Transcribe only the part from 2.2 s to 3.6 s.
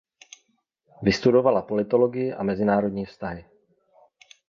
a mezinárodní vztahy.